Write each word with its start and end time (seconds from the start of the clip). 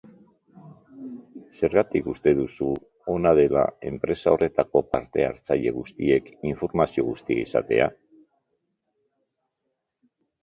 Zergatik 1.57 2.07
uste 2.13 2.31
duzu 2.39 2.69
ona 3.15 3.33
dela 3.39 3.65
enpresa 3.89 4.33
horretako 4.37 4.81
parte 4.95 5.27
hartzaile 5.27 5.73
guztiek 5.77 6.31
informazio 6.53 7.05
guztia 7.11 7.43
izatea? 7.51 7.89